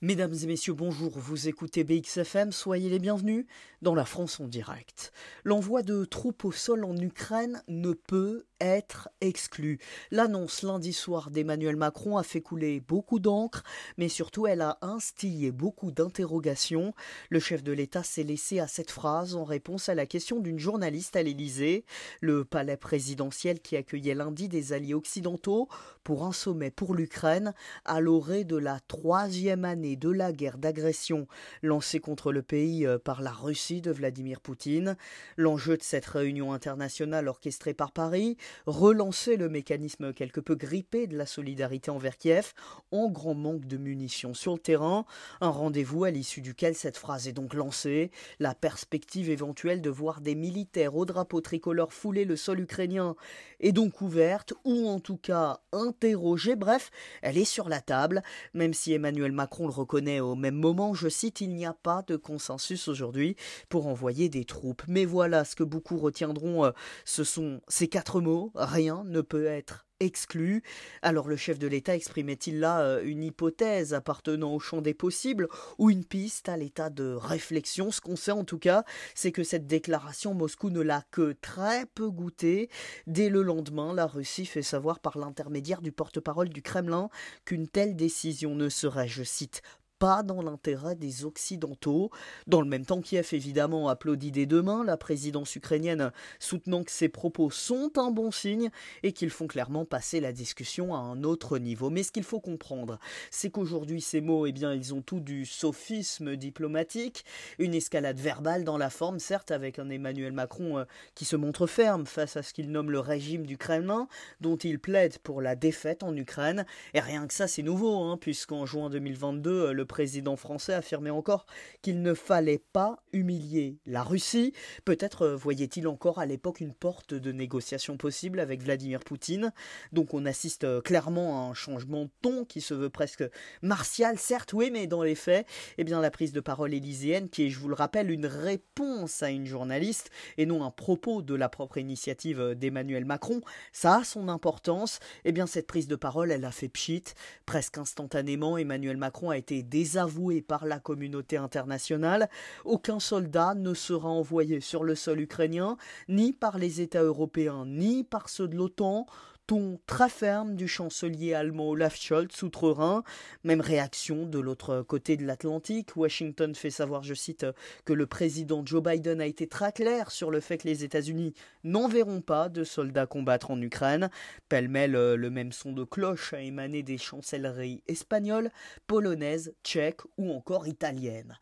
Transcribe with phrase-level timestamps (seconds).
[0.00, 3.46] Mesdames et messieurs, bonjour, vous écoutez BXFM, soyez les bienvenus
[3.82, 5.12] dans la France en direct.
[5.42, 9.78] L'envoi de troupes au sol en Ukraine ne peut être exclu.
[10.12, 13.64] L'annonce lundi soir d'Emmanuel Macron a fait couler beaucoup d'encre,
[13.96, 16.94] mais surtout elle a instillé beaucoup d'interrogations.
[17.28, 20.58] Le chef de l'État s'est laissé à cette phrase en réponse à la question d'une
[20.60, 21.84] journaliste à l'Élysée.
[22.20, 25.68] Le palais présidentiel qui accueillait lundi des alliés occidentaux
[26.04, 27.52] pour un sommet pour l'Ukraine
[27.84, 31.26] à l'orée de la troisième année de la guerre d'agression
[31.62, 34.96] lancée contre le pays euh, par la Russie de Vladimir Poutine.
[35.36, 38.36] L'enjeu de cette réunion internationale orchestrée par Paris,
[38.66, 42.52] relancer le mécanisme quelque peu grippé de la solidarité envers Kiev
[42.90, 45.04] en grand manque de munitions sur le terrain,
[45.40, 50.20] un rendez-vous à l'issue duquel cette phrase est donc lancée, la perspective éventuelle de voir
[50.20, 53.16] des militaires au drapeau tricolore fouler le sol ukrainien
[53.60, 56.90] est donc ouverte, ou en tout cas interrogée, bref,
[57.22, 58.22] elle est sur la table,
[58.54, 62.02] même si Emmanuel Macron le reconnaît au même moment, je cite, il n'y a pas
[62.06, 63.36] de consensus aujourd'hui
[63.68, 64.82] pour envoyer des troupes.
[64.88, 66.70] Mais voilà, ce que beaucoup retiendront, euh,
[67.04, 70.62] ce sont ces quatre mots, rien ne peut être exclu.
[71.02, 75.48] Alors le chef de l'État exprimait-il là euh, une hypothèse appartenant au champ des possibles
[75.78, 77.90] ou une piste à l'état de réflexion?
[77.90, 81.86] Ce qu'on sait en tout cas, c'est que cette déclaration, Moscou ne l'a que très
[81.86, 82.70] peu goûté.
[83.06, 87.08] Dès le lendemain, la Russie fait savoir par l'intermédiaire du porte-parole du Kremlin
[87.44, 89.62] qu'une telle décision ne serait, je cite,
[89.98, 92.10] pas dans l'intérêt des Occidentaux.
[92.46, 96.90] Dans le même temps, Kiev évidemment applaudit des deux mains la présidence ukrainienne, soutenant que
[96.90, 98.70] ces propos sont un bon signe
[99.02, 101.90] et qu'ils font clairement passer la discussion à un autre niveau.
[101.90, 102.98] Mais ce qu'il faut comprendre,
[103.30, 107.24] c'est qu'aujourd'hui ces mots, eh bien, ils ont tout du sophisme diplomatique,
[107.58, 111.66] une escalade verbale dans la forme, certes, avec un Emmanuel Macron euh, qui se montre
[111.66, 114.08] ferme face à ce qu'il nomme le régime du Kremlin,
[114.40, 116.66] dont il plaide pour la défaite en Ukraine.
[116.94, 121.46] Et rien que ça, c'est nouveau, hein, puisqu'en juin 2022, le président français affirmait encore
[121.82, 124.52] qu'il ne fallait pas humilier la Russie.
[124.84, 129.52] Peut-être euh, voyait-il encore à l'époque une porte de négociation possible avec Vladimir Poutine.
[129.92, 133.24] Donc on assiste euh, clairement à un changement de ton qui se veut presque
[133.62, 135.46] martial, certes, oui, mais dans les faits,
[135.78, 139.22] eh bien la prise de parole élyséenne, qui est, je vous le rappelle, une réponse
[139.22, 143.40] à une journaliste et non un propos de la propre initiative euh, d'Emmanuel Macron,
[143.72, 145.00] ça a son importance.
[145.24, 147.04] Eh bien cette prise de parole, elle a fait pchit.
[147.46, 152.28] Presque instantanément, Emmanuel Macron a été désavoué par la communauté internationale,
[152.64, 155.76] aucun soldat ne sera envoyé sur le sol ukrainien,
[156.08, 159.06] ni par les États européens, ni par ceux de l'OTAN,
[159.48, 163.02] ton très ferme du chancelier allemand Olaf Scholz outre-Rhin.
[163.44, 165.96] Même réaction de l'autre côté de l'Atlantique.
[165.96, 167.46] Washington fait savoir, je cite,
[167.86, 171.32] que le président Joe Biden a été très clair sur le fait que les États-Unis
[171.64, 174.10] n'enverront pas de soldats combattre en Ukraine.
[174.50, 178.50] Pêle-mêle, le même son de cloche a émané des chancelleries espagnoles,
[178.86, 181.38] polonaises, tchèques ou encore italiennes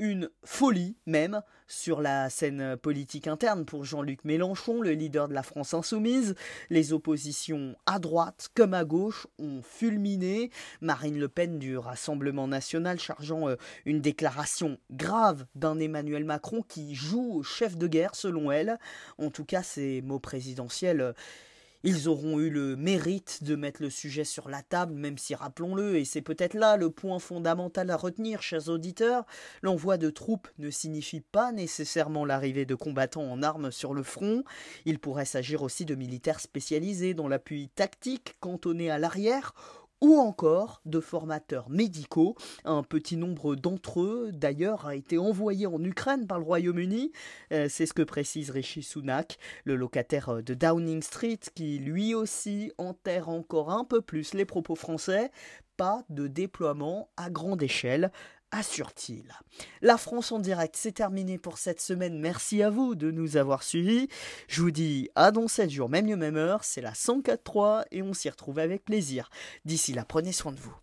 [0.00, 5.42] une folie même sur la scène politique interne pour Jean-Luc Mélenchon, le leader de la
[5.42, 6.34] France insoumise.
[6.70, 10.50] Les oppositions à droite comme à gauche ont fulminé.
[10.80, 16.94] Marine Le Pen du Rassemblement national chargeant euh, une déclaration grave d'un Emmanuel Macron qui
[16.94, 18.78] joue au chef de guerre selon elle.
[19.18, 21.12] En tout cas, ces mots présidentiels euh,
[21.82, 25.96] ils auront eu le mérite de mettre le sujet sur la table, même si, rappelons-le,
[25.96, 29.24] et c'est peut-être là le point fondamental à retenir, chers auditeurs,
[29.62, 34.44] l'envoi de troupes ne signifie pas nécessairement l'arrivée de combattants en armes sur le front.
[34.84, 39.54] Il pourrait s'agir aussi de militaires spécialisés dans l'appui tactique cantonné à l'arrière
[40.00, 42.36] ou encore de formateurs médicaux.
[42.64, 47.12] Un petit nombre d'entre eux, d'ailleurs, a été envoyé en Ukraine par le Royaume-Uni.
[47.52, 52.14] Euh, c'est ce que précise Rishi Sunak, le locataire euh, de Downing Street, qui lui
[52.14, 55.30] aussi enterre encore un peu plus les propos français.
[55.76, 58.12] Pas de déploiement à grande échelle
[58.50, 59.34] assure-t-il.
[59.82, 62.18] La France en direct, c'est terminé pour cette semaine.
[62.18, 64.08] Merci à vous de nous avoir suivis.
[64.48, 66.64] Je vous dis à dans 7 jours, même lieu, même heure.
[66.64, 69.30] C'est la 104.3 et on s'y retrouve avec plaisir.
[69.64, 70.74] D'ici là, prenez soin de vous.